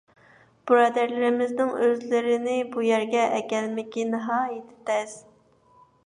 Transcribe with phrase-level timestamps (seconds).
[0.69, 5.13] بۇرادەرلىرىمىزنىڭ ئۆزلىرىنى بۇ يەرگە ئەكەلمىكى ناھايىتى تەس.